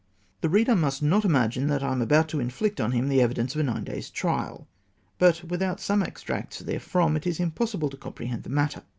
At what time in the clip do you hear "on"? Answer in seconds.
2.81-2.91